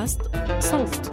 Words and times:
بودكاست 0.00 0.22
صوت. 0.60 1.12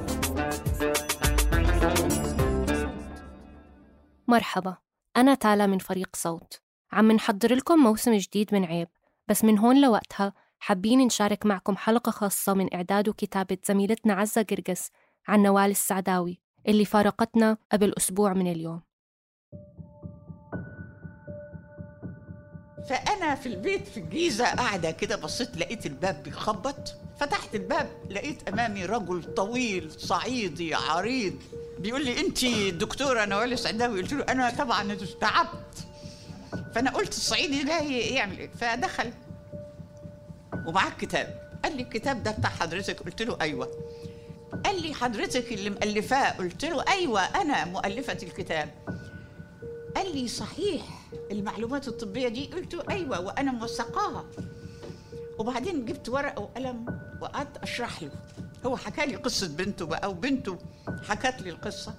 مرحبا 4.28 4.78
أنا 5.18 5.36
تالا 5.36 5.68
من 5.68 5.78
فريق 5.78 6.16
صوت. 6.16 6.62
عم 6.92 7.12
نحضر 7.12 7.56
لكم 7.56 7.80
موسم 7.80 8.14
جديد 8.14 8.54
من 8.54 8.66
عيب. 8.66 8.88
بس 9.28 9.44
من 9.44 9.60
هون 9.60 9.82
لوقتها 9.82 10.34
حابين 10.60 11.00
نشارك 11.00 11.46
معكم 11.46 11.78
حلقة 11.78 12.12
خاصة 12.12 12.54
من 12.54 12.74
إعداد 12.74 13.10
وكتابة 13.10 13.58
زميلتنا 13.66 14.14
عزة 14.14 14.46
قرقس 14.50 14.90
عن 15.28 15.44
نوال 15.44 15.72
السعداوي 15.72 16.42
اللي 16.68 16.86
فارقتنا 16.86 17.58
قبل 17.72 17.94
أسبوع 17.98 18.34
من 18.34 18.52
اليوم. 18.52 18.82
فأنا 22.90 23.36
في 23.36 23.46
البيت 23.46 23.88
في 23.88 23.98
الجيزة 24.00 24.46
قاعدة 24.46 24.92
كده 24.92 25.16
بصيت 25.16 25.58
لقيت 25.58 25.86
الباب 25.86 26.24
بيخبط. 26.24 26.96
فتحت 27.20 27.56
الباب 27.56 27.90
لقيت 28.10 28.48
أمامي 28.48 28.86
رجل 28.86 29.34
طويل 29.34 29.92
صعيدي 29.92 30.76
عريض. 30.76 31.36
بيقول 31.80 32.06
لي 32.06 32.20
أنت 32.20 32.46
دكتورة 32.84 33.26
نوال 33.26 33.54
السعداوي 33.54 34.02
قلت 34.02 34.14
له 34.14 34.24
أنا 34.24 34.50
طبعا 34.50 34.98
تعبت 35.22 35.88
فأنا 36.76 36.92
قلت 36.92 37.10
الصعيدي 37.14 37.64
ده 37.64 37.80
يعمل 37.82 38.38
إيه؟ 38.40 38.50
فدخل. 38.50 39.14
ومعاه 40.66 40.90
كتاب 41.00 41.58
قال 41.64 41.78
لي 41.78 41.84
الكتاب 41.84 42.24
ده 42.24 42.32
بتاع 42.32 42.50
حضرتك؟ 42.50 43.00
قلت 43.04 43.22
له 43.22 43.38
أيوه. 43.42 43.72
قال 44.66 44.82
لي 44.82 44.94
حضرتك 44.94 45.52
اللي 45.54 45.70
مؤلفاه؟ 45.70 46.30
قلت 46.32 46.66
له 46.66 46.86
أيوه 46.88 47.22
أنا 47.22 47.66
مؤلفة 47.66 48.18
الكتاب. 48.24 48.70
قال 49.96 50.16
لي 50.16 50.28
صحيح. 50.28 50.84
المعلومات 51.32 51.88
الطبية 51.88 52.28
دي؟ 52.28 52.46
قلت 52.46 52.74
أيوة 52.90 53.20
وأنا 53.20 53.52
موثقاها. 53.52 54.26
وبعدين 55.40 55.86
جبت 55.86 56.10
ورقة 56.10 56.42
وقلم 56.42 56.86
وقعدت 57.22 57.58
أشرح 57.58 58.04
له. 58.04 58.12
هو 58.66 58.78
حكى 58.78 59.06
لي 59.06 59.16
قصة 59.16 59.48
بنته 59.48 59.86
بقى 59.86 60.10
وبنته 60.12 60.58
حكت 61.08 61.42
لي 61.42 61.50
القصة. 61.50 61.94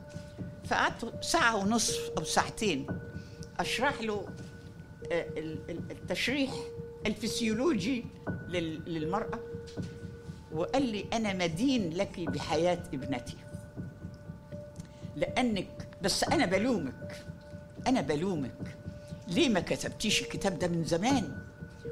فقعدت 0.64 1.24
ساعة 1.24 1.56
ونصف 1.56 2.10
أو 2.18 2.24
ساعتين 2.24 2.86
أشرح 3.60 4.00
له 4.00 4.26
آه، 5.12 5.28
ال- 5.38 5.70
ال- 5.70 5.90
التشريح 5.90 6.50
الفسيولوجي 7.06 8.04
لل- 8.48 8.82
للمرأة. 8.94 9.38
وقال 10.52 10.82
لي 10.82 11.04
أنا 11.12 11.32
مدين 11.34 11.90
لك 11.96 12.20
بحياة 12.20 12.78
ابنتي. 12.94 13.36
لأنك 15.16 15.88
بس 16.02 16.24
أنا 16.24 16.46
بلومك. 16.46 17.24
أنا 17.86 18.00
بلومك. 18.00 18.76
ليه 19.28 19.48
ما 19.48 19.60
كتبتيش 19.60 20.22
الكتاب 20.22 20.58
ده 20.58 20.68
من 20.68 20.84
زمان؟ 20.84 21.32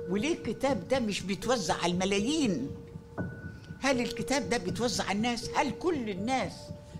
وليه 0.09 0.35
الكتاب 0.35 0.89
ده 0.89 0.99
مش 0.99 1.21
بيتوزع 1.21 1.75
على 1.83 1.93
الملايين؟ 1.93 2.71
هل 3.81 4.01
الكتاب 4.01 4.49
ده 4.49 4.57
بيتوزع 4.57 5.05
على 5.05 5.17
الناس؟ 5.17 5.51
هل 5.57 5.71
كل 5.71 6.11
الناس 6.11 6.53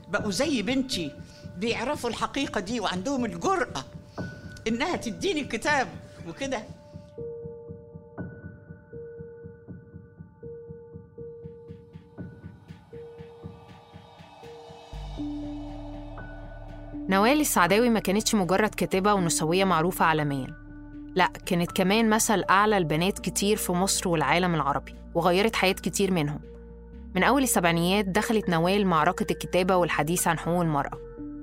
بقوا 0.09 0.31
زي 0.31 0.63
بنتي 0.63 1.13
بيعرفوا 1.59 2.11
الحقيقة 2.11 2.61
دي 2.61 2.81
وعندهم 2.81 3.25
الجرأة 3.25 3.85
إنها 4.69 4.97
تديني 4.97 5.41
الكتاب 5.41 5.89
وكده؟ 6.29 6.63
نوال 17.09 17.41
السعداوي 17.41 17.91
ما 17.91 18.01
كانتش 18.01 18.35
مجرد 18.35 18.75
كاتبة 18.75 19.15
ونسوية 19.15 19.65
معروفة 19.65 20.05
عالميا. 20.05 20.55
لا 21.15 21.27
كانت 21.47 21.73
كمان 21.73 22.11
مثل 22.11 22.45
أعلى 22.51 22.79
لبنات 22.79 23.19
كتير 23.19 23.57
في 23.57 23.73
مصر 23.73 24.09
والعالم 24.09 24.55
العربي 24.55 24.95
وغيرت 25.15 25.57
حياة 25.57 25.73
كتير 25.73 26.13
منهم. 26.13 26.41
من 27.15 27.23
أول 27.23 27.43
السبعينيات 27.43 28.05
دخلت 28.05 28.49
نوال 28.49 28.87
معركة 28.87 29.33
الكتابة 29.33 29.77
والحديث 29.77 30.29
عن 30.29 30.39
حقوق 30.39 30.61
المرأة. 30.61 30.99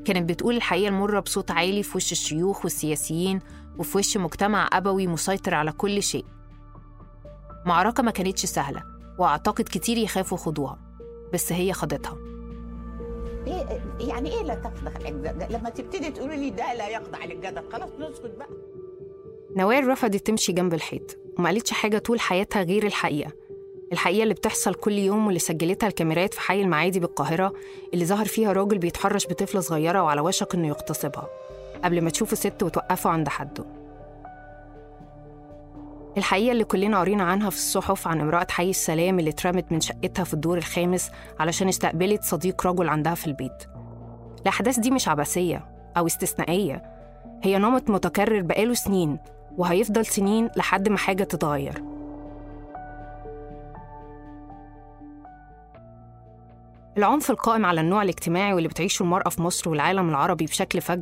كانت 0.06 0.29
بتقول 0.29 0.56
الحقيقة 0.56 0.88
المرة 0.88 1.19
بصوت 1.19 1.51
عالي 1.51 1.84
في 1.84 1.97
وش 1.97 2.12
الشيوخ 2.12 2.63
والسياسيين 2.63 3.40
وفي 3.78 3.97
وش 3.97 4.18
مجتمع 4.18 4.69
أبوي 4.74 5.07
مسيطر 5.07 5.53
على 5.53 5.72
كل 5.72 6.03
شيء. 6.03 6.25
معركة 7.66 8.03
ما 8.03 8.12
كانتش 8.12 8.45
سهلة 8.45 8.84
وأعتقد 9.19 9.63
كتير 9.63 9.97
يخافوا 9.97 10.38
خدوها 10.38 10.80
بس 11.34 11.51
هي 11.51 11.74
خاضتها. 11.74 12.32
إيه 13.48 13.81
يعني 14.00 14.31
إيه 14.34 14.44
لا 14.44 14.56
تخضع 14.56 15.09
للجدل 15.09 15.46
لما 15.56 15.70
تبتدي 15.70 16.12
تقولي 16.12 16.38
لي 16.38 16.50
ده 16.50 16.74
لا 16.74 16.88
يخضع 16.90 17.26
للجدل 17.26 17.62
خلاص 17.72 17.90
نسكت 18.00 18.36
بقى. 18.38 18.48
نوال 19.56 19.88
رفضت 19.88 20.28
تمشي 20.28 20.52
جنب 20.54 20.74
الحيط 20.74 21.18
وما 21.38 21.50
قالتش 21.50 21.72
حاجة 21.72 21.98
طول 21.98 22.20
حياتها 22.20 22.64
غير 22.64 22.86
الحقيقة. 22.86 23.31
الحقيقة 23.92 24.24
اللي 24.24 24.34
بتحصل 24.34 24.74
كل 24.74 24.92
يوم 24.92 25.26
واللي 25.26 25.40
سجلتها 25.40 25.88
الكاميرات 25.88 26.34
في 26.34 26.42
حي 26.42 26.62
المعادي 26.62 27.00
بالقاهرة 27.00 27.54
اللي 27.94 28.06
ظهر 28.06 28.26
فيها 28.26 28.54
راجل 28.54 28.78
بيتحرش 28.78 29.28
بطفلة 29.28 29.62
صغيرة 29.62 30.04
وعلى 30.04 30.22
وشك 30.22 30.56
إنه 30.56 30.68
يغتصبها 30.68 31.28
قبل 31.84 32.02
ما 32.02 32.10
تشوفه 32.10 32.36
ست 32.36 32.64
وتوقفه 32.64 33.10
عند 33.10 33.30
حده. 33.30 33.66
الحقيقة 36.18 36.51
اللي 36.51 36.63
كلنا 36.63 37.00
قرينا 37.00 37.24
عنها 37.24 37.50
في 37.50 37.56
الصحف 37.56 38.07
عن 38.07 38.22
امرأة 38.22 38.47
حي 38.50 38.69
السلام 38.69 39.19
اللي 39.19 39.29
اترمت 39.29 39.72
من 39.72 39.81
شقتها 39.81 40.24
في 40.24 40.34
الدور 40.34 40.57
الخامس 40.57 41.12
علشان 41.40 41.68
استقبلت 41.68 42.24
صديق 42.24 42.68
رجل 42.68 42.90
عندها 42.90 43.16
في 43.16 43.28
البيت. 43.28 43.63
الأحداث 44.41 44.79
دي 44.79 44.91
مش 44.91 45.07
عبثية 45.07 45.66
أو 45.97 46.07
استثنائية. 46.07 46.84
هي 47.44 47.57
نمط 47.57 47.90
متكرر 47.90 48.41
بقاله 48.41 48.74
سنين 48.74 49.19
وهيفضل 49.57 50.06
سنين 50.06 50.50
لحد 50.56 50.90
ما 50.90 50.97
حاجة 50.97 51.24
تتغير. 51.24 51.84
العنف 56.97 57.31
القائم 57.31 57.66
على 57.66 57.81
النوع 57.81 58.01
الاجتماعي 58.03 58.53
واللي 58.53 58.69
بتعيشه 58.69 59.03
المرأة 59.03 59.30
في 59.30 59.41
مصر 59.41 59.69
والعالم 59.69 60.09
العربي 60.09 60.45
بشكل 60.45 60.81
فج 60.81 61.01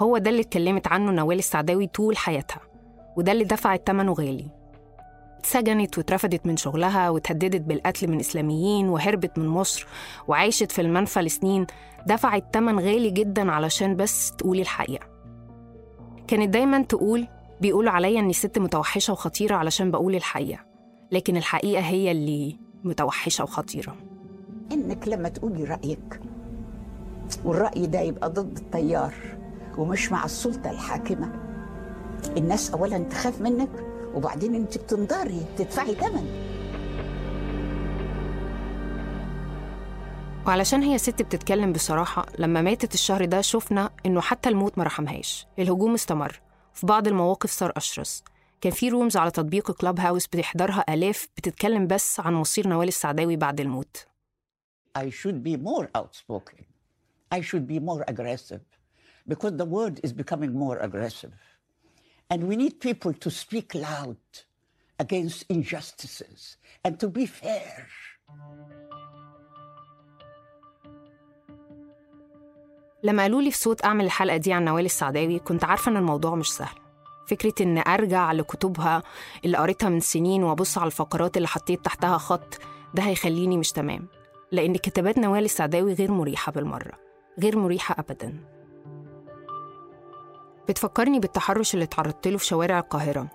هو 0.00 0.18
ده 0.18 0.30
اللي 0.30 0.40
اتكلمت 0.42 0.86
عنه 0.86 1.12
نوال 1.12 1.38
السعداوي 1.38 1.86
طول 1.86 2.16
حياتها. 2.16 2.60
وده 3.16 3.32
اللي 3.32 3.44
دفعت 3.44 3.82
ثمنه 3.86 4.12
غالي. 4.12 4.46
اتسجنت 5.38 5.98
واترفدت 5.98 6.46
من 6.46 6.56
شغلها 6.56 7.10
واتهددت 7.10 7.60
بالقتل 7.60 8.10
من 8.10 8.20
إسلاميين 8.20 8.88
وهربت 8.88 9.38
من 9.38 9.48
مصر 9.48 9.86
وعاشت 10.28 10.72
في 10.72 10.80
المنفى 10.82 11.20
لسنين. 11.20 11.66
دفعت 12.06 12.44
ثمن 12.54 12.78
غالي 12.78 13.10
جدا 13.10 13.52
علشان 13.52 13.96
بس 13.96 14.32
تقولي 14.32 14.62
الحقيقة. 14.62 15.06
كانت 16.28 16.48
دايما 16.48 16.82
تقول 16.82 17.26
بيقولوا 17.60 17.92
عليا 17.92 18.20
إني 18.20 18.32
ست 18.32 18.58
متوحشة 18.58 19.12
وخطيرة 19.12 19.54
علشان 19.56 19.90
بقول 19.90 20.14
الحقيقة. 20.14 20.60
لكن 21.12 21.36
الحقيقة 21.36 21.82
هي 21.82 22.10
اللي 22.10 22.58
متوحشة 22.84 23.44
وخطيرة. 23.44 23.96
إنك 24.72 25.08
لما 25.08 25.28
تقولي 25.28 25.64
رأيك 25.64 26.20
والرأي 27.44 27.86
ده 27.86 28.00
يبقى 28.00 28.30
ضد 28.30 28.56
التيار 28.56 29.14
ومش 29.78 30.12
مع 30.12 30.24
السلطة 30.24 30.70
الحاكمة. 30.70 31.45
الناس 32.36 32.70
اولا 32.70 32.98
تخاف 32.98 33.40
منك 33.40 33.68
وبعدين 34.14 34.54
أنت 34.54 34.78
بتنضري 34.78 35.46
تدفعي 35.58 35.94
ثمن 35.94 36.26
وعلشان 40.46 40.82
هي 40.82 40.98
ست 40.98 41.22
بتتكلم 41.22 41.72
بصراحة 41.72 42.26
لما 42.38 42.62
ماتت 42.62 42.94
الشهر 42.94 43.24
ده 43.24 43.40
شفنا 43.40 43.90
إنه 44.06 44.20
حتى 44.20 44.48
الموت 44.48 44.78
ما 44.78 44.84
رحمهاش. 44.84 45.46
الهجوم 45.58 45.94
استمر. 45.94 46.40
في 46.74 46.86
بعض 46.86 47.08
المواقف 47.08 47.50
صار 47.50 47.72
أشرس. 47.76 48.24
كان 48.60 48.72
في 48.72 48.88
رومز 48.88 49.16
على 49.16 49.30
تطبيق 49.30 49.70
كلاب 49.70 50.00
هاوس 50.00 50.26
بتحضرها 50.26 50.84
آلاف 50.88 51.28
بتتكلم 51.36 51.86
بس 51.86 52.20
عن 52.20 52.34
مصير 52.34 52.68
نوال 52.68 52.88
السعداوي 52.88 53.36
بعد 53.36 53.60
الموت. 53.60 54.06
I 54.98 55.02
should 55.02 55.42
be 55.48 55.56
more 55.56 55.86
outspoken. 55.98 56.64
I 57.34 57.40
should 57.40 57.66
be 57.66 57.80
more 57.80 58.04
aggressive. 58.08 58.60
Because 59.28 59.54
the 59.62 59.68
world 59.74 59.96
is 60.06 60.12
becoming 60.12 60.52
more 60.64 60.78
aggressive. 60.78 61.32
And 62.32 62.40
we 62.48 62.56
need 62.56 62.80
people 62.80 63.12
to 63.24 63.30
speak 63.30 63.68
loud 63.74 64.18
against 65.04 65.44
injustices 65.48 66.56
and 66.84 66.98
to 67.00 67.08
be 67.08 67.26
fair. 67.26 67.86
لما 73.02 73.22
قالوا 73.22 73.42
لي 73.42 73.50
في 73.50 73.58
صوت 73.58 73.84
أعمل 73.84 74.04
الحلقة 74.04 74.36
دي 74.36 74.52
عن 74.52 74.64
نوال 74.64 74.84
السعداوي 74.84 75.38
كنت 75.38 75.64
عارفة 75.64 75.90
إن 75.90 75.96
الموضوع 75.96 76.34
مش 76.34 76.52
سهل. 76.52 76.76
فكرة 77.26 77.54
إن 77.60 77.78
أرجع 77.78 78.32
لكتبها 78.32 79.02
اللي 79.44 79.56
قريتها 79.56 79.88
من 79.88 80.00
سنين 80.00 80.42
وأبص 80.44 80.78
على 80.78 80.86
الفقرات 80.86 81.36
اللي 81.36 81.48
حطيت 81.48 81.84
تحتها 81.84 82.18
خط 82.18 82.58
ده 82.94 83.02
هيخليني 83.02 83.56
مش 83.56 83.72
تمام. 83.72 84.06
لأن 84.52 84.76
كتابات 84.76 85.18
نوال 85.18 85.44
السعداوي 85.44 85.92
غير 85.94 86.10
مريحة 86.10 86.52
بالمرة 86.52 86.92
غير 87.38 87.58
مريحة 87.58 87.96
أبدا. 87.98 88.55
بتفكرني 90.68 91.20
بالتحرش 91.20 91.74
اللي 91.74 91.84
اتعرضت 91.84 92.28
له 92.28 92.38
في 92.38 92.46
شوارع 92.46 92.78
القاهرة. 92.78 93.26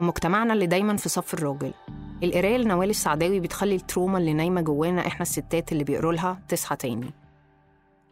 ومجتمعنا 0.00 0.52
اللي 0.52 0.66
دايما 0.66 0.96
في 0.96 1.08
صف 1.08 1.34
الراجل. 1.34 1.74
القراية 2.22 2.56
لنوال 2.56 2.90
السعداوي 2.90 3.40
بتخلي 3.40 3.74
التروما 3.74 4.18
اللي 4.18 4.32
نايمة 4.32 4.60
جوانا 4.60 5.06
إحنا 5.06 5.22
الستات 5.22 5.72
اللي 5.72 5.84
بيقروا 5.84 6.12
لها 6.12 6.40
تصحى 6.48 6.76
تاني. 6.76 7.10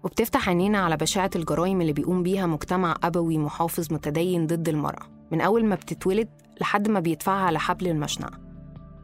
وبتفتح 0.04 0.48
عينينا 0.48 0.78
على 0.78 0.96
بشاعة 0.96 1.30
الجرائم 1.36 1.80
اللي 1.80 1.92
بيقوم 1.92 2.22
بيها 2.22 2.46
مجتمع 2.46 2.96
أبوي 3.04 3.38
محافظ 3.38 3.92
متدين 3.92 4.46
ضد 4.46 4.68
المرأة 4.68 5.06
من 5.30 5.40
أول 5.40 5.64
ما 5.64 5.74
بتتولد 5.74 6.28
لحد 6.60 6.88
ما 6.88 7.00
بيدفعها 7.00 7.44
على 7.46 7.58
حبل 7.58 7.88
المشنقة. 7.88 8.38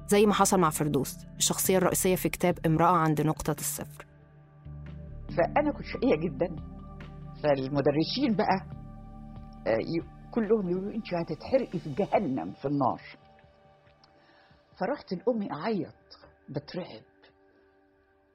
زي 0.08 0.26
ما 0.26 0.34
حصل 0.34 0.60
مع 0.60 0.70
فردوس 0.70 1.16
الشخصية 1.36 1.78
الرئيسية 1.78 2.16
في 2.16 2.28
كتاب 2.28 2.58
امرأة 2.66 2.96
عند 2.96 3.20
نقطة 3.20 3.56
الصفر. 3.58 4.06
فأنا 5.36 5.72
كنت 5.72 5.86
شقية 5.86 6.16
جدا. 6.16 6.56
فالمدرسين 7.42 8.36
بقى 8.36 8.66
كلهم 10.30 10.70
يقولوا 10.70 10.92
أنت 10.94 11.14
هتتحرقي 11.14 11.78
في 11.78 11.90
جهنم 11.94 12.52
في 12.52 12.64
النار. 12.68 13.02
فرحت 14.80 15.12
لأمي 15.12 15.52
أعيط 15.52 15.94
بترعب. 16.48 17.02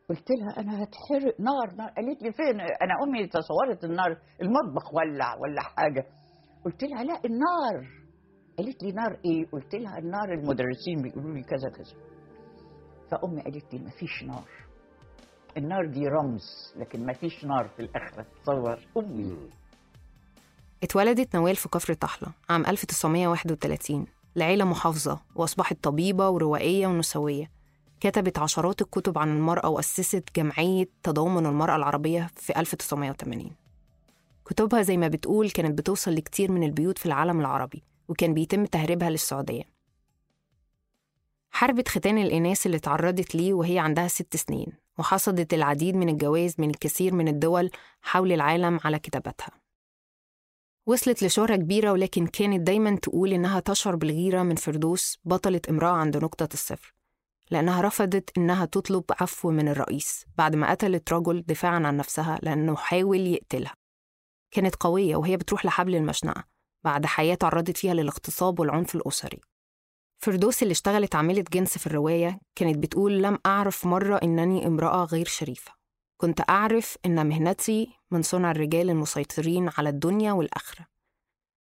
قلت 0.10 0.32
لها 0.32 0.60
أنا 0.60 0.84
هتحرق 0.84 1.40
نار 1.40 1.76
نار. 1.76 1.90
قالت 1.90 2.22
لي 2.24 2.32
فين؟ 2.32 2.62
أنا 2.62 2.94
أمي 3.04 3.28
تصورت 3.28 3.84
النار 3.84 4.18
المطبخ 4.42 4.94
ولع 4.94 5.36
ولا 5.36 5.62
حاجة. 5.62 6.06
قلت 6.66 6.84
لها 6.84 7.04
لا 7.04 7.22
النار. 7.26 7.88
قالت 8.58 8.84
لي 8.84 8.92
نار 8.92 9.20
إيه؟ 9.26 9.50
قلت 9.52 9.76
لها 9.76 9.98
النار 9.98 10.34
المدرسين 10.34 11.02
بيقولوا 11.02 11.34
لي 11.34 11.44
كذا 11.44 11.70
كذا. 11.76 11.96
فأمي 13.12 13.42
قالت 13.42 13.74
لي 13.74 13.80
مفيش 13.80 14.24
نار. 14.24 14.50
النار 15.58 15.86
دي 15.88 16.08
رمز 16.08 16.74
لكن 16.76 17.06
ما 17.06 17.14
فيش 17.14 17.46
نار 17.46 17.68
في 17.68 17.82
الآخرة. 17.82 18.26
تصور 18.44 18.80
أمي. 18.98 19.50
اتولدت 20.84 21.36
نوال 21.36 21.56
في 21.56 21.70
كفر 21.70 21.94
طحلة 21.94 22.32
عام 22.50 22.66
1931 22.66 24.06
لعيلة 24.36 24.66
محافظة 24.66 25.20
وأصبحت 25.36 25.78
طبيبة 25.84 26.30
وروائية 26.30 26.88
ونسوية. 26.88 27.52
كتبت 28.00 28.40
عشرات 28.40 28.82
الكتب 28.82 29.18
عن 29.18 29.30
المرأة 29.38 29.70
وأسست 29.70 30.24
جمعية 30.36 30.90
تضامن 31.04 31.46
المرأة 31.46 31.76
العربية 31.76 32.30
في 32.36 32.60
1980 32.60 33.52
كتبها 34.46 34.82
زي 34.82 34.98
ما 34.98 35.08
بتقول 35.08 35.50
كانت 35.50 35.78
بتوصل 35.78 36.16
لكتير 36.16 36.52
من 36.52 36.64
البيوت 36.64 36.98
في 36.98 37.06
العالم 37.06 37.40
العربي 37.40 37.84
وكان 38.08 38.34
بيتم 38.34 38.66
تهريبها 38.66 39.10
للسعودية. 39.10 39.64
حربت 41.52 41.88
ختان 41.88 42.18
الإناث 42.18 42.66
اللي 42.66 42.80
تعرضت 42.80 43.36
ليه 43.36 43.54
وهي 43.54 43.80
عندها 43.80 44.08
ست 44.08 44.36
سنين 44.36 44.68
وحصدت 44.98 45.54
العديد 45.54 45.96
من 45.96 46.10
الجوائز 46.10 46.56
من 46.58 46.70
الكثير 46.70 47.14
من 47.14 47.28
الدول 47.28 47.72
حول 48.02 48.32
العالم 48.32 48.80
على 48.84 49.00
كتاباتها. 49.00 49.62
وصلت 50.86 51.24
لشهرة 51.24 51.56
كبيرة 51.56 51.92
ولكن 51.92 52.28
كانت 52.28 52.68
دايما 52.68 52.96
تقول 52.96 53.34
إنها 53.34 53.60
تشعر 53.60 53.96
بالغيرة 53.96 54.44
من 54.44 54.56
فردوس 54.56 55.18
بطلة 55.26 55.62
امرأة 55.70 55.92
عند 55.92 56.18
نقطة 56.18 56.50
الصفر 56.54 56.94
لأنها 57.52 57.82
رفضت 57.82 58.38
إنها 58.38 58.66
تطلب 58.66 59.04
عفو 59.22 59.52
من 59.52 59.68
الرئيس 59.68 60.26
بعد 60.38 60.56
ما 60.56 60.72
قتلت 60.72 61.14
رجل 61.14 61.42
دفاعا 61.42 61.88
عن 61.88 61.98
نفسها 61.98 62.40
لأنه 62.42 62.76
حاول 62.76 63.20
يقتلها. 63.20 63.74
كانت 64.52 64.76
قوية 64.76 65.16
وهي 65.16 65.38
بتروح 65.38 65.66
لحبل 65.66 65.96
المشنقة 65.96 66.44
بعد 66.84 67.06
حياة 67.06 67.36
تعرضت 67.36 67.78
فيها 67.78 67.94
للاغتصاب 67.94 68.60
والعنف 68.60 68.96
الأسري. 68.96 69.42
فردوس 70.24 70.64
اللي 70.64 70.72
اشتغلت 70.72 71.16
عاملة 71.16 71.44
جنس 71.54 71.78
في 71.78 71.88
الرواية 71.88 72.40
كانت 72.56 72.78
بتقول 72.78 73.24
لم 73.24 73.38
أعرف 73.46 73.86
مرة 73.86 74.18
إنني 74.24 74.68
امرأة 74.68 75.04
غير 75.06 75.26
شريفة. 75.26 75.72
كنت 76.18 76.42
أعرف 76.50 76.98
إن 77.06 77.28
مهنتي 77.28 77.90
من 78.13 78.21
صنع 78.21 78.51
الرجال 78.51 78.89
المسيطرين 78.89 79.69
على 79.77 79.89
الدنيا 79.89 80.31
والآخرة 80.33 80.86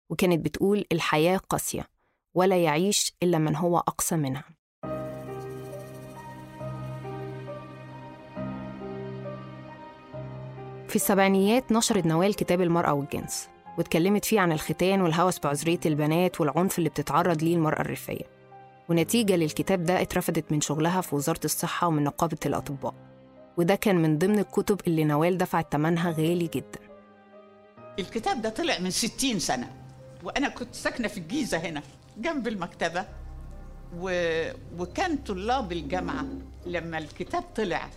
وكانت 0.09 0.45
بتقول 0.45 0.85
الحياة 0.91 1.37
قاسية 1.37 1.87
ولا 2.33 2.63
يعيش 2.63 3.13
إلا 3.23 3.37
من 3.37 3.55
هو 3.55 3.77
أقسى 3.77 4.15
منها. 4.15 4.43
في 10.87 10.95
السبعينيات 10.95 11.71
نشرت 11.71 12.05
نوال 12.05 12.35
كتاب 12.35 12.61
المرأة 12.61 12.93
والجنس 12.93 13.49
واتكلمت 13.77 14.25
فيه 14.25 14.39
عن 14.39 14.51
الختان 14.51 15.01
والهوس 15.01 15.39
بعذرية 15.39 15.79
البنات 15.85 16.41
والعنف 16.41 16.77
اللي 16.77 16.89
بتتعرض 16.89 17.43
ليه 17.43 17.55
المرأة 17.55 17.81
الريفية 17.81 18.25
ونتيجة 18.89 19.35
للكتاب 19.35 19.83
ده 19.83 20.01
اترفدت 20.01 20.51
من 20.51 20.61
شغلها 20.61 21.01
في 21.01 21.15
وزارة 21.15 21.39
الصحة 21.45 21.87
ومن 21.87 22.03
نقابة 22.03 22.37
الأطباء. 22.45 22.93
وده 23.57 23.75
كان 23.75 23.95
من 23.95 24.17
ضمن 24.17 24.39
الكتب 24.39 24.81
اللي 24.87 25.03
نوال 25.03 25.37
دفعت 25.37 25.71
ثمنها 25.71 26.11
غالي 26.11 26.49
جدا. 26.53 26.79
الكتاب 27.99 28.41
ده 28.41 28.49
طلع 28.49 28.79
من 28.79 28.91
ستين 28.91 29.39
سنة 29.39 29.71
وأنا 30.23 30.49
كنت 30.49 30.75
ساكنة 30.75 31.07
في 31.07 31.17
الجيزة 31.17 31.57
هنا 31.57 31.81
جنب 32.17 32.47
المكتبة. 32.47 33.05
و... 33.99 34.09
وكان 34.77 35.17
طلاب 35.17 35.71
الجامعة 35.71 36.25
لما 36.65 36.97
الكتاب 36.97 37.43
طلع 37.55 37.89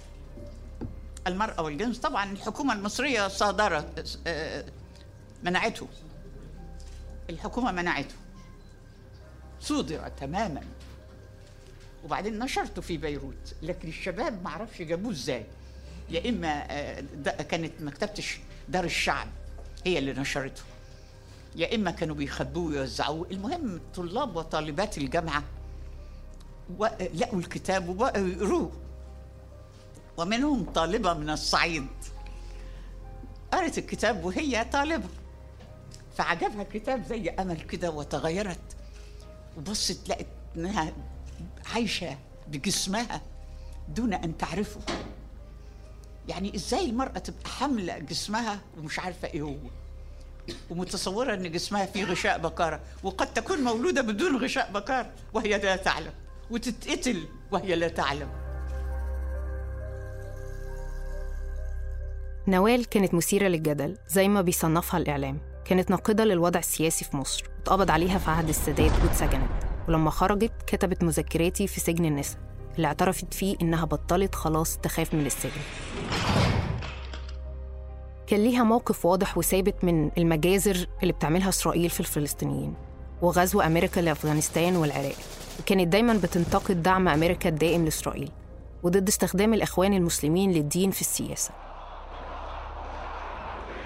المرأة 1.26 1.62
والجنس 1.62 1.98
طبعا 1.98 2.32
الحكومة 2.32 2.74
المصرية 2.74 3.28
صادرت 3.28 4.18
آه، 4.26 4.64
منعته. 5.42 5.88
الحكومة 7.30 7.72
منعته. 7.72 8.14
صودر 9.60 10.08
تماما. 10.08 10.60
وبعدين 12.06 12.38
نشرته 12.38 12.82
في 12.82 12.96
بيروت 12.96 13.54
لكن 13.62 13.88
الشباب 13.88 14.42
ما 14.44 14.50
عرفش 14.50 14.82
جابوه 14.82 15.12
إزاي. 15.12 15.46
يا 16.10 16.28
إما 16.28 16.66
آه، 16.70 17.00
كانت 17.48 17.72
مكتبه 17.80 18.24
دار 18.68 18.84
الشعب 18.84 19.28
هي 19.84 19.98
اللي 19.98 20.12
نشرته. 20.12 20.62
يا 21.56 21.74
إما 21.74 21.90
كانوا 21.90 22.14
بيخبوه 22.14 22.64
ويوزعوه. 22.64 23.26
المهم 23.30 23.80
طلاب 23.94 24.36
وطالبات 24.36 24.98
الجامعة 24.98 25.42
لقوا 27.14 27.38
الكتاب 27.38 27.88
وبقوا 27.88 28.26
يقروه 28.26 28.72
ومنهم 30.16 30.64
طالبة 30.64 31.14
من 31.14 31.30
الصعيد. 31.30 31.86
قرت 33.52 33.78
الكتاب 33.78 34.24
وهي 34.24 34.64
طالبة. 34.64 35.08
فعجبها 36.16 36.62
الكتاب 36.62 37.04
زي 37.04 37.30
أمل 37.30 37.60
كده 37.60 37.90
وتغيرت. 37.90 38.76
وبصت 39.56 40.08
لقت 40.08 40.26
إنها 40.56 40.92
عايشة 41.74 42.16
بجسمها 42.48 43.20
دون 43.88 44.14
أن 44.14 44.36
تعرفه. 44.36 44.80
يعني 46.28 46.54
إزاي 46.54 46.84
المرأة 46.90 47.18
تبقى 47.18 47.50
حاملة 47.50 47.98
جسمها 47.98 48.58
ومش 48.78 48.98
عارفة 48.98 49.28
إيه 49.28 49.42
هو؟ 49.42 49.54
ومتصورة 50.70 51.34
إن 51.34 51.52
جسمها 51.52 51.86
فيه 51.86 52.04
غشاء 52.04 52.38
بكاره 52.38 52.80
وقد 53.02 53.34
تكون 53.34 53.58
مولودة 53.64 54.02
بدون 54.02 54.36
غشاء 54.36 54.72
بكار 54.72 55.10
وهي 55.34 55.58
لا 55.58 55.76
تعلم 55.76 56.12
وتتقتل 56.50 57.28
وهي 57.52 57.76
لا 57.76 57.88
تعلم. 57.88 58.28
نوال 62.48 62.84
كانت 62.84 63.14
مثيرة 63.14 63.48
للجدل 63.48 63.98
زي 64.08 64.28
ما 64.28 64.42
بيصنفها 64.42 64.98
الإعلام. 65.00 65.38
كانت 65.64 65.90
ناقدة 65.90 66.24
للوضع 66.24 66.60
السياسي 66.60 67.04
في 67.04 67.16
مصر 67.16 67.44
اتقبض 67.62 67.90
عليها 67.90 68.18
في 68.18 68.30
عهد 68.30 68.48
السادات 68.48 68.92
واتسجنت. 69.02 69.65
ولما 69.88 70.10
خرجت 70.10 70.52
كتبت 70.66 71.04
مذكراتي 71.04 71.66
في 71.66 71.80
سجن 71.80 72.04
النساء 72.04 72.38
اللي 72.76 72.86
اعترفت 72.86 73.34
فيه 73.34 73.56
إنها 73.62 73.84
بطلت 73.84 74.34
خلاص 74.34 74.78
تخاف 74.78 75.14
من 75.14 75.26
السجن. 75.26 75.60
كان 78.26 78.40
ليها 78.40 78.62
موقف 78.62 79.06
واضح 79.06 79.38
وثابت 79.38 79.84
من 79.84 80.10
المجازر 80.18 80.86
اللي 81.02 81.12
بتعملها 81.12 81.48
إسرائيل 81.48 81.90
في 81.90 82.00
الفلسطينيين 82.00 82.74
وغزو 83.22 83.60
أمريكا 83.60 84.00
لأفغانستان 84.00 84.76
والعراق. 84.76 85.16
وكانت 85.60 85.88
دايما 85.88 86.12
بتنتقد 86.12 86.82
دعم 86.82 87.08
أمريكا 87.08 87.48
الدائم 87.48 87.84
لإسرائيل 87.84 88.30
وضد 88.82 89.08
استخدام 89.08 89.54
الإخوان 89.54 89.92
المسلمين 89.94 90.52
للدين 90.52 90.90
في 90.90 91.00
السياسة. 91.00 91.50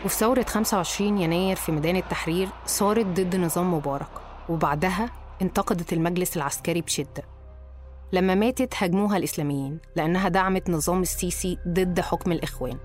وفي 0.05 0.17
ثورة 0.17 0.43
25 0.49 1.19
يناير 1.19 1.57
في 1.57 1.73
ميدان 1.73 1.97
التحرير 1.97 2.49
صارت 2.67 3.07
ضد 3.07 3.37
نظام 3.37 3.75
مبارك 3.75 4.09
وبعدها 4.49 5.11
انتقدت 5.43 5.93
المجلس 5.93 6.37
العسكري 6.37 6.81
بشدة 6.81 7.23
لما 8.13 8.35
ماتت 8.35 8.75
هاجموها 8.77 9.17
الإسلاميين 9.17 9.79
لأنها 9.97 10.29
دعمت 10.29 10.71
نظام 10.71 11.03
السيسي 11.03 11.59
ضد 11.69 12.01
حكم 12.01 12.33
الإخوان 12.33 12.79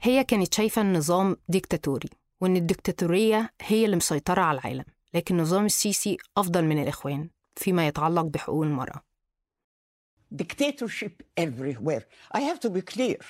هي 0.00 0.24
كانت 0.24 0.54
شايفة 0.54 0.82
النظام 0.82 1.36
ديكتاتوري 1.48 2.08
وإن 2.40 2.56
الديكتاتورية 2.56 3.50
هي 3.62 3.84
اللي 3.84 3.96
مسيطرة 3.96 4.42
على 4.42 4.58
العالم 4.58 4.84
لكن 5.14 5.36
نظام 5.36 5.66
السيسي 5.66 6.16
أفضل 6.36 6.64
من 6.64 6.82
الإخوان 6.82 7.28
فيما 7.56 7.86
يتعلق 7.86 8.22
بحقوق 8.22 8.62
المرأة 8.62 9.08
dictatorship 10.34 11.22
everywhere. 11.36 12.04
I 12.32 12.40
have 12.40 12.60
to 12.60 12.70
be 12.70 12.82
clear. 12.82 13.20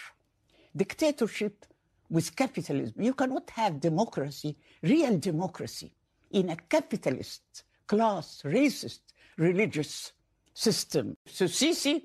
Dictatorship 0.76 1.64
with 2.10 2.34
capitalism. 2.34 3.00
You 3.00 3.14
cannot 3.14 3.50
have 3.50 3.80
democracy, 3.80 4.56
real 4.82 5.16
democracy, 5.18 5.92
in 6.30 6.50
a 6.50 6.56
capitalist, 6.56 7.64
class, 7.86 8.42
racist, 8.44 9.00
religious 9.36 10.12
system. 10.54 11.16
So 11.26 11.44
Sisi 11.46 12.02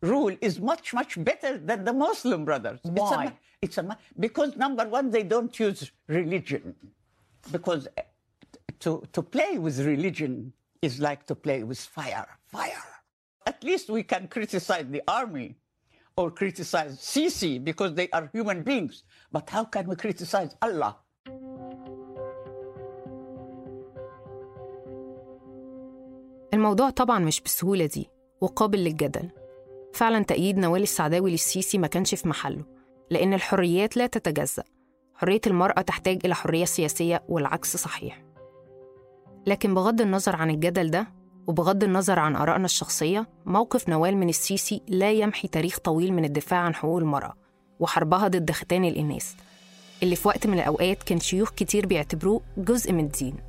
rule 0.00 0.36
is 0.40 0.60
much, 0.60 0.94
much 0.94 1.22
better 1.24 1.58
than 1.58 1.84
the 1.84 1.92
Muslim 1.92 2.44
brothers. 2.44 2.80
It's 2.84 2.98
a 2.98 3.02
Why? 3.02 3.32
It's 3.60 3.78
a, 3.78 3.98
because 4.18 4.56
number 4.56 4.86
one, 4.86 5.10
they 5.10 5.24
don't 5.24 5.58
use 5.58 5.90
religion. 6.06 6.74
Because 7.50 7.88
uh, 7.96 8.02
to, 8.80 9.02
to 9.12 9.22
play 9.22 9.58
with 9.58 9.80
religion 9.80 10.52
is 10.82 11.00
like 11.00 11.26
to 11.26 11.34
play 11.34 11.64
with 11.64 11.80
fire. 11.80 12.26
Fire. 12.46 12.84
At 13.46 13.64
least 13.64 13.90
we 13.90 14.02
can 14.02 14.28
criticize 14.28 14.86
the 14.88 15.02
army 15.08 15.56
or 16.16 16.30
criticize 16.30 16.98
Sisi 16.98 17.62
because 17.62 17.94
they 17.94 18.08
are 18.10 18.28
human 18.32 18.62
beings. 18.62 19.04
But 19.32 19.48
how 19.48 19.64
can 19.64 19.86
we 19.86 19.96
criticize 19.96 20.54
Allah? 20.60 20.96
الموضوع 26.68 26.90
طبعا 26.90 27.18
مش 27.18 27.40
بالسهولة 27.40 27.86
دي 27.86 28.10
وقابل 28.40 28.78
للجدل. 28.78 29.30
فعلا 29.92 30.24
تأييد 30.24 30.58
نوال 30.58 30.82
السعداوي 30.82 31.30
للسيسي 31.30 31.78
ما 31.78 31.86
كانش 31.86 32.14
في 32.14 32.28
محله 32.28 32.64
لأن 33.10 33.34
الحريات 33.34 33.96
لا 33.96 34.06
تتجزأ. 34.06 34.62
حرية 35.14 35.40
المرأة 35.46 35.80
تحتاج 35.80 36.18
إلى 36.24 36.34
حرية 36.34 36.64
سياسية 36.64 37.24
والعكس 37.28 37.76
صحيح. 37.76 38.24
لكن 39.46 39.74
بغض 39.74 40.00
النظر 40.00 40.36
عن 40.36 40.50
الجدل 40.50 40.90
ده 40.90 41.06
وبغض 41.46 41.84
النظر 41.84 42.18
عن 42.18 42.36
آرائنا 42.36 42.64
الشخصية 42.64 43.28
موقف 43.46 43.88
نوال 43.88 44.16
من 44.16 44.28
السيسي 44.28 44.82
لا 44.88 45.10
يمحي 45.12 45.48
تاريخ 45.48 45.78
طويل 45.78 46.12
من 46.12 46.24
الدفاع 46.24 46.60
عن 46.60 46.74
حقوق 46.74 46.98
المرأة 46.98 47.34
وحربها 47.80 48.28
ضد 48.28 48.50
ختان 48.50 48.84
الإناث 48.84 49.32
اللي 50.02 50.16
في 50.16 50.28
وقت 50.28 50.46
من 50.46 50.58
الأوقات 50.58 51.02
كان 51.02 51.20
شيوخ 51.20 51.50
كتير 51.50 51.86
بيعتبروه 51.86 52.40
جزء 52.58 52.92
من 52.92 53.04
الدين. 53.04 53.47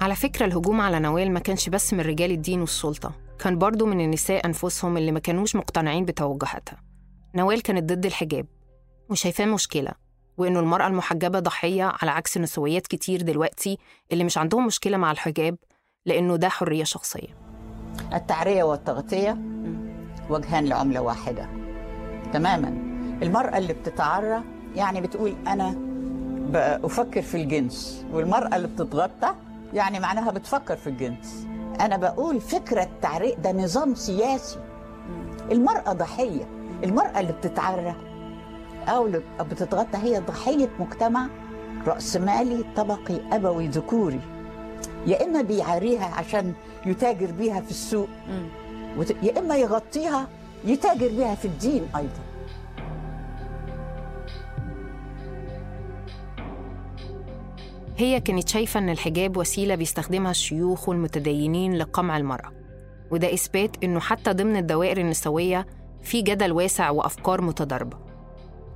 على 0.00 0.14
فكرة 0.14 0.46
الهجوم 0.46 0.80
على 0.80 0.98
نوال 0.98 1.32
ما 1.32 1.40
كانش 1.40 1.68
بس 1.68 1.94
من 1.94 2.00
رجال 2.00 2.30
الدين 2.30 2.60
والسلطة 2.60 3.12
كان 3.38 3.58
برضو 3.58 3.86
من 3.86 4.00
النساء 4.00 4.46
أنفسهم 4.46 4.96
اللي 4.96 5.12
ما 5.12 5.18
كانوش 5.18 5.56
مقتنعين 5.56 6.04
بتوجهاتها. 6.04 6.82
نوال 7.34 7.62
كانت 7.62 7.92
ضد 7.92 8.06
الحجاب 8.06 8.46
وشايفاه 9.10 9.44
مشكلة 9.44 9.92
وإنه 10.38 10.60
المرأة 10.60 10.86
المحجبة 10.86 11.38
ضحية 11.38 11.84
على 12.02 12.10
عكس 12.10 12.38
نسويات 12.38 12.86
كتير 12.86 13.22
دلوقتي 13.22 13.78
اللي 14.12 14.24
مش 14.24 14.38
عندهم 14.38 14.66
مشكلة 14.66 14.96
مع 14.96 15.10
الحجاب 15.12 15.56
لأنه 16.06 16.36
ده 16.36 16.48
حرية 16.48 16.84
شخصية. 16.84 17.36
التعرية 18.14 18.62
والتغطية 18.62 19.38
وجهان 20.30 20.64
لعملة 20.66 21.00
واحدة. 21.00 21.48
تماما. 22.32 22.68
المرأة 23.22 23.58
اللي 23.58 23.72
بتتعرى 23.72 24.42
يعني 24.74 25.00
بتقول 25.00 25.34
أنا 25.46 25.74
بفكر 26.78 27.22
في 27.22 27.36
الجنس 27.36 28.04
والمرأة 28.12 28.56
اللي 28.56 28.68
بتتغطى 28.68 29.34
يعني 29.72 30.00
معناها 30.00 30.30
بتفكر 30.30 30.76
في 30.76 30.86
الجنس. 30.86 31.46
أنا 31.80 31.96
بقول 31.96 32.40
فكرة 32.40 32.88
تعرية 33.02 33.34
ده 33.34 33.52
نظام 33.52 33.94
سياسي. 33.94 34.58
المرأة 35.52 35.92
ضحية. 35.92 36.44
المرأة 36.84 37.20
اللي 37.20 37.32
بتتعرى 37.32 37.94
أو 38.88 39.06
اللي 39.06 39.22
بتتغطى 39.40 39.98
هي 39.98 40.18
ضحية 40.20 40.68
مجتمع 40.78 41.26
رأسمالي 41.86 42.64
طبقي 42.76 43.20
أبوي 43.32 43.68
ذكوري. 43.68 44.20
يا 45.06 45.24
إما 45.24 45.42
بيعاريها 45.42 46.14
عشان 46.14 46.52
يتاجر 46.86 47.30
بيها 47.30 47.60
في 47.60 47.70
السوق. 47.70 48.08
يا 49.22 49.38
إما 49.38 49.56
يغطيها 49.56 50.28
يتاجر 50.64 51.08
بيها 51.08 51.34
في 51.34 51.44
الدين 51.44 51.88
أيضا. 51.96 52.29
هي 58.00 58.20
كانت 58.20 58.48
شايفة 58.48 58.80
إن 58.80 58.88
الحجاب 58.88 59.36
وسيلة 59.36 59.74
بيستخدمها 59.74 60.30
الشيوخ 60.30 60.88
والمتدينين 60.88 61.74
لقمع 61.74 62.16
المرأة. 62.16 62.52
وده 63.10 63.34
إثبات 63.34 63.84
إنه 63.84 64.00
حتى 64.00 64.32
ضمن 64.32 64.56
الدوائر 64.56 64.98
النسوية 64.98 65.66
في 66.02 66.22
جدل 66.22 66.52
واسع 66.52 66.90
وأفكار 66.90 67.40
متضاربة. 67.40 67.98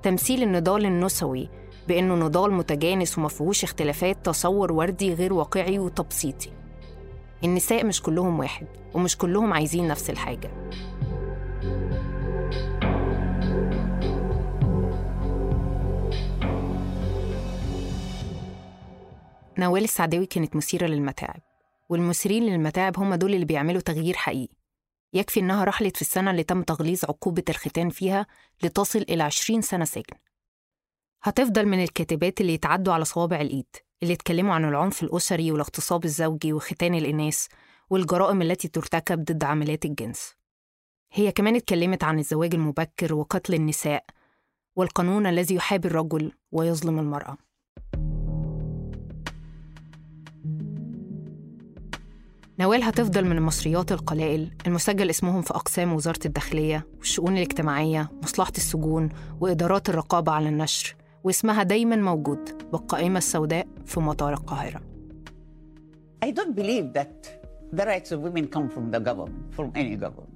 تمثيل 0.02 0.42
النضال 0.42 0.86
النسوي 0.86 1.48
بإنه 1.88 2.14
نضال 2.14 2.52
متجانس 2.52 3.18
ومفيهوش 3.18 3.64
اختلافات 3.64 4.26
تصور 4.26 4.72
وردي 4.72 5.14
غير 5.14 5.32
واقعي 5.32 5.78
وتبسيطي. 5.78 6.50
النساء 7.44 7.86
مش 7.86 8.02
كلهم 8.02 8.38
واحد 8.38 8.66
ومش 8.94 9.18
كلهم 9.18 9.52
عايزين 9.52 9.88
نفس 9.88 10.10
الحاجة. 10.10 10.50
نوال 19.58 19.84
السعداوي 19.84 20.26
كانت 20.26 20.56
مثيرة 20.56 20.87
للمتاعب 20.87 21.40
والمثيرين 21.88 22.42
للمتاعب 22.42 22.99
هم 22.99 23.14
دول 23.14 23.34
اللي 23.34 23.44
بيعملوا 23.44 23.80
تغيير 23.80 24.14
حقيقي. 24.14 24.54
يكفي 25.12 25.40
إنها 25.40 25.64
رحلت 25.64 25.96
في 25.96 26.02
السنة 26.02 26.30
اللي 26.30 26.42
تم 26.42 26.62
تغليظ 26.62 27.04
عقوبة 27.04 27.42
الختان 27.49 27.90
فيها 27.90 28.26
لتصل 28.62 28.99
إلى 28.99 29.23
20 29.23 29.61
سنة 29.62 29.84
سجن. 29.84 30.16
هتفضل 31.23 31.66
من 31.66 31.82
الكاتبات 31.82 32.40
اللي 32.40 32.54
يتعدوا 32.54 32.94
على 32.94 33.04
صوابع 33.04 33.40
الإيد 33.40 33.66
اللي 34.02 34.14
اتكلموا 34.14 34.54
عن 34.54 34.64
العنف 34.64 35.02
الأسري 35.02 35.52
والاغتصاب 35.52 36.04
الزوجي 36.04 36.52
وختان 36.52 36.94
الإناث 36.94 37.46
والجرائم 37.90 38.42
التي 38.42 38.68
ترتكب 38.68 39.25
ضد 39.25 39.44
عاملات 39.44 39.84
الجنس. 39.84 40.34
هي 41.12 41.32
كمان 41.32 41.56
اتكلمت 41.56 42.04
عن 42.04 42.18
الزواج 42.18 42.54
المبكر 42.54 43.14
وقتل 43.14 43.54
النساء 43.54 44.04
والقانون 44.76 45.26
الذي 45.26 45.54
يحابي 45.54 45.88
الرجل 45.88 46.32
ويظلم 46.52 46.99
المرأة. 46.99 47.37
نوال 52.61 52.82
هتفضل 52.82 53.25
من 53.25 53.37
المصريات 53.37 53.92
القلائل 53.92 54.50
المسجل 54.66 55.11
اسمهم 55.11 55.42
في 55.42 55.50
أقسام 55.50 55.92
وزارة 55.92 56.18
الداخلية 56.26 56.87
والشؤون 56.99 57.37
الاجتماعية 57.37 58.11
مصلحة 58.23 58.52
السجون 58.56 59.08
وإدارات 59.40 59.88
الرقابة 59.88 60.32
على 60.32 60.49
النشر 60.49 60.96
واسمها 61.25 61.62
دايما 61.62 61.96
موجود 61.96 62.62
بالقائمة 62.73 63.18
السوداء 63.18 63.66
في 63.87 64.00
مطار 64.00 64.32
القاهرة 64.32 64.80
I 66.25 66.30
don't 66.30 66.54
believe 66.56 66.92
that 66.94 67.28
the 67.73 67.84
rights 67.84 68.12
of 68.12 68.20
women 68.20 68.46
come 68.56 68.68
from 68.70 68.90
the 68.90 69.00
government, 69.08 69.44
from 69.56 69.73
any 69.75 69.96
government. 69.96 70.30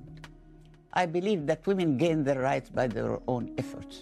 I 0.92 1.06
believe 1.06 1.46
that 1.46 1.60
women 1.66 1.96
gain 1.96 2.24
their 2.24 2.40
rights 2.50 2.68
by 2.78 2.86
their 2.96 3.12
own 3.32 3.44
efforts. 3.62 3.94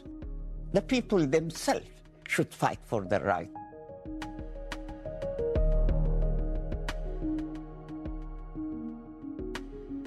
The 0.72 0.82
people 0.94 1.20
themselves 1.36 1.90
should 2.32 2.50
fight 2.62 2.80
for 2.90 3.00
their 3.10 3.24
right. 3.34 3.52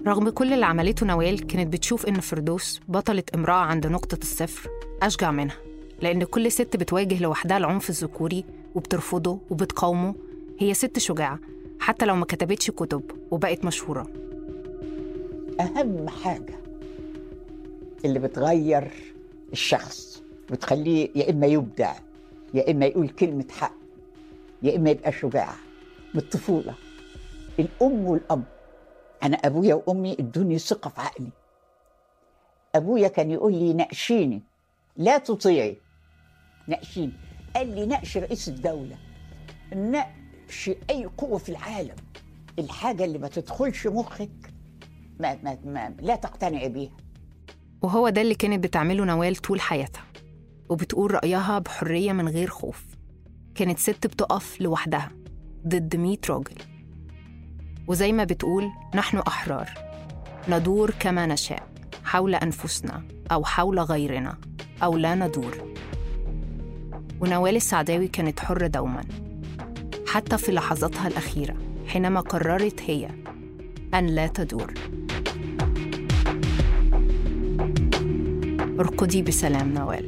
رغم 0.08 0.29
كل 0.29 0.53
اللي 0.53 0.65
عملته 0.65 1.06
نوال 1.06 1.48
كانت 1.48 1.74
بتشوف 1.74 2.06
إن 2.06 2.20
فردوس 2.20 2.79
بطلة 2.88 3.24
امرأة 3.36 3.53
عند 3.53 3.88
نقطة 3.88 4.18
الصفر 4.22 4.70
أشجع 5.01 5.32
منها 5.32 5.56
لأن 6.01 6.24
كل 6.24 6.51
ست 6.51 6.77
بتواجه 6.77 7.22
لوحدها 7.24 7.58
العنف 7.58 7.89
الذكوري 7.89 8.46
وبترفضه 8.75 9.39
وبتقاومه. 9.50 10.15
هي 10.60 10.74
ست 10.74 11.00
شجاعة 11.00 11.39
حتى 11.79 12.06
لو 12.06 12.15
ما 12.15 12.25
كتبتش 12.25 12.72
كتب 12.72 13.01
وبقت 13.32 13.65
مشهورة. 13.65 14.08
أهم 15.60 16.10
حاجة 16.10 16.56
اللي 18.06 18.20
بتغير 18.20 18.91
الشخص 19.53 20.24
بتخليه 20.51 21.10
يا 21.15 21.29
إما 21.29 21.48
يبدع 21.48 21.94
يا 22.53 22.72
إما 22.72 22.86
يقول 22.86 23.10
كلمة 23.10 23.46
حق 23.51 23.74
يا 24.63 24.75
إما 24.75 24.89
يبقى 24.89 25.12
شجاع 25.12 25.53
من 26.13 26.22
الطفولة. 26.22 26.74
الأم 27.60 28.06
والأب 28.06 28.44
أنا 29.24 29.36
أبويا 29.38 29.76
وأمي 29.76 30.14
ادوني 30.14 30.60
ثقة 30.60 30.90
في 30.90 31.02
عقلي. 31.02 31.32
أبويا 32.76 33.08
كان 33.08 33.32
يقول 33.32 33.54
لي 33.54 33.74
ناقشيني 33.74 34.42
لا 34.98 35.18
تطيعي. 35.18 35.78
ناقشيني. 36.68 37.14
قال 37.56 37.76
لي 37.76 37.86
ناقش 37.86 38.18
رئيس 38.18 38.48
الدولة. 38.50 38.98
ناقش 39.76 40.72
أي 40.90 41.06
قوة 41.06 41.38
في 41.38 41.50
العالم. 41.50 41.96
الحاجة 42.60 43.06
اللي 43.06 43.18
ما 43.18 43.28
تدخلش 43.28 43.88
مخك 43.88 44.54
ما 45.20 45.40
ما 45.44 45.58
ما 45.66 45.96
لا 46.00 46.16
تقتنعي 46.16 46.70
بيها. 46.70 46.98
وهو 47.82 48.10
ده 48.10 48.22
اللي 48.22 48.36
كانت 48.36 48.64
بتعمله 48.64 49.06
نوال 49.06 49.36
طول 49.36 49.62
حياتها 49.62 50.04
وبتقول 50.70 51.14
رأيها 51.14 51.60
بحرية 51.60 52.12
من 52.12 52.28
غير 52.28 52.48
خوف. 52.48 52.86
كانت 53.56 53.80
ست 53.80 54.08
بتقف 54.08 54.62
لوحدها 54.62 55.12
ضد 55.68 55.96
مية 55.96 56.20
راجل. 56.30 56.56
وزي 57.89 58.12
ما 58.12 58.24
بتقول 58.24 58.72
نحن 58.96 59.17
أحرار. 59.17 59.69
ندور 60.50 60.93
كما 61.00 61.25
نشاء 61.25 61.67
حول 62.05 62.36
أنفسنا 62.36 63.03
أو 63.31 63.46
حول 63.46 63.79
غيرنا 63.79 64.38
أو 64.84 64.98
لا 64.98 65.15
ندور. 65.15 65.74
ونوال 67.22 67.55
السعداوي 67.55 68.08
كانت 68.08 68.39
حرة 68.39 68.67
دوما. 68.67 69.03
حتى 70.08 70.38
في 70.38 70.51
لحظاتها 70.51 71.08
الأخيرة 71.08 71.55
حينما 71.88 72.19
قررت 72.19 72.81
هي 72.81 73.10
أن 73.93 74.05
لا 74.05 74.27
تدور. 74.27 74.74
ارقدي 78.79 79.22
بسلام 79.22 79.74
نوال. 79.74 80.08